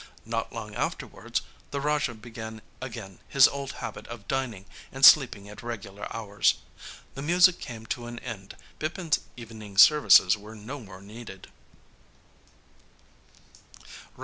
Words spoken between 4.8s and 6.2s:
and sleeping at regular